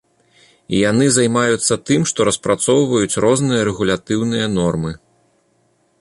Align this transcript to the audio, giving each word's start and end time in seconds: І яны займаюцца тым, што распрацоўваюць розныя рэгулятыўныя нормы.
І 0.75 0.79
яны 0.91 1.05
займаюцца 1.17 1.77
тым, 1.89 2.01
што 2.13 2.19
распрацоўваюць 2.29 3.19
розныя 3.27 3.61
рэгулятыўныя 3.71 4.45
нормы. 4.59 4.91